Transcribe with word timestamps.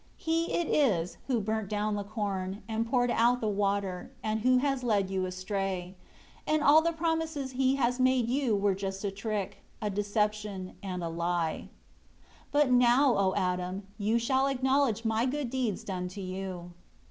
He 0.17 0.51
it 0.51 0.65
is, 0.67 1.17
who 1.27 1.39
burnt 1.39 1.69
down 1.69 1.93
the 1.95 2.03
corn, 2.03 2.63
and 2.67 2.89
poured 2.89 3.11
out 3.11 3.39
the 3.39 3.47
water, 3.47 4.09
and 4.23 4.39
who 4.39 4.57
has 4.57 4.81
led 4.81 5.11
you 5.11 5.27
astray; 5.27 5.95
and 6.47 6.63
all 6.63 6.81
the 6.81 6.91
promises 6.91 7.51
he 7.51 7.75
has 7.75 7.99
made 7.99 8.27
you 8.27 8.55
were 8.55 8.73
just 8.73 9.03
a 9.05 9.11
trick, 9.11 9.61
a 9.79 9.91
deception, 9.91 10.73
and 10.81 11.03
a 11.03 11.09
lie. 11.09 11.69
6 12.51 12.51
But 12.51 12.71
now, 12.71 13.15
O 13.15 13.35
Adam, 13.35 13.83
you 13.99 14.17
shall 14.17 14.47
acknowledge 14.47 15.05
My 15.05 15.27
good 15.27 15.51
deeds 15.51 15.83
done 15.83 16.07
to 16.07 16.21
you." 16.21 16.71